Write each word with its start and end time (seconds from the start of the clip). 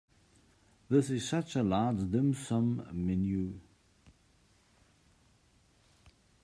This 0.89 1.11
is 1.11 1.29
such 1.29 1.55
a 1.55 1.61
large 1.61 2.09
dim 2.09 2.33
sum 2.33 2.87
menu. 2.91 3.59